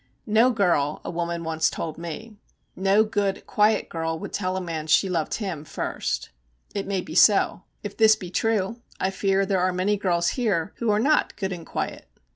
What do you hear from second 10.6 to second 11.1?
who are